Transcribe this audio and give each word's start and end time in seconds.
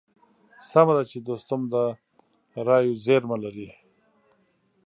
سمه 0.71 0.93
ده 0.97 1.03
چې 1.11 1.17
دوستم 1.27 1.61
د 1.73 1.75
رايو 2.67 2.93
زېرمه 3.05 3.37
لري. 3.43 3.69